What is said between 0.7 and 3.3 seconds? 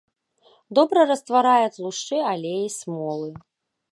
Добра растварае тлушчы, алеі, смолы.